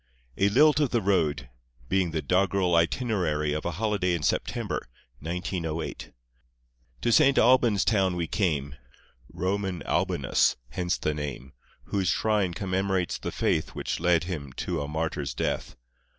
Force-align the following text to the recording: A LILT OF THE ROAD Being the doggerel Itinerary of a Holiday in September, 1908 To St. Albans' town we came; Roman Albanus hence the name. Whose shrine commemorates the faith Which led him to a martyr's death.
A 0.35 0.49
LILT 0.49 0.79
OF 0.79 0.89
THE 0.89 0.99
ROAD 0.99 1.47
Being 1.87 2.09
the 2.09 2.23
doggerel 2.23 2.73
Itinerary 2.73 3.53
of 3.53 3.65
a 3.65 3.73
Holiday 3.77 4.15
in 4.15 4.23
September, 4.23 4.87
1908 5.19 6.11
To 7.01 7.11
St. 7.11 7.37
Albans' 7.37 7.85
town 7.85 8.15
we 8.15 8.25
came; 8.25 8.73
Roman 9.31 9.83
Albanus 9.83 10.55
hence 10.69 10.97
the 10.97 11.13
name. 11.13 11.53
Whose 11.83 12.07
shrine 12.07 12.55
commemorates 12.55 13.19
the 13.19 13.31
faith 13.31 13.75
Which 13.75 13.99
led 13.99 14.23
him 14.23 14.53
to 14.53 14.81
a 14.81 14.87
martyr's 14.87 15.35
death. 15.35 15.75